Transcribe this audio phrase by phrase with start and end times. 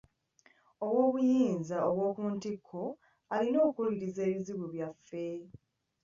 [0.85, 2.81] Ow'obuyinza ow'oku ntikko
[3.35, 5.23] alina okuwuliriza ebizibu byaffe.